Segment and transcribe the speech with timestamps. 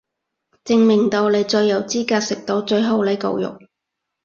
[0.65, 3.59] 證明到你最有資格食到最後呢嚿肉